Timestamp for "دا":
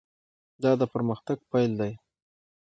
0.63-0.71